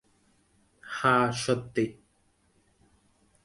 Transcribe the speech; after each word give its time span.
হ্যা- 0.83 1.15
সত্যি? 1.43 1.85